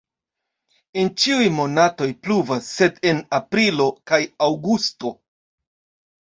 En 1.01 1.09
ĉiuj 1.23 1.43
monatoj 1.57 2.07
pluvas, 2.27 2.71
sed 2.79 2.97
en 3.11 3.21
aprilo 3.39 3.87
kaj 4.13 4.21
aŭgusto. 4.49 5.15